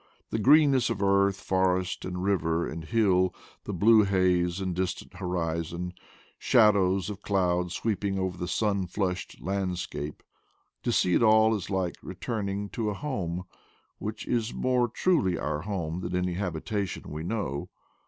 [0.31, 5.93] The greenness of earth; forest and river and hill; the blue haze and distant horizon;
[6.39, 10.23] shadows of THE PLAINS OF PATAGONIA 217 clouds sweeping over the sun flushed landscape—
[10.83, 13.43] to see it all is like returning to a home,
[13.99, 17.69] which is more truly our home than any habitation we know.